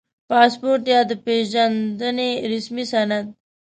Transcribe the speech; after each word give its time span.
•پاسپورټ 0.29 0.83
یا 0.93 0.99
د 1.09 1.11
پېژندنې 1.25 2.29
رسمي 2.51 2.85
سند 2.91 3.27